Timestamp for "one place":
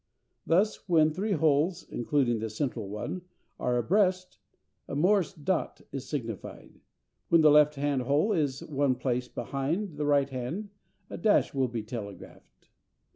8.65-9.27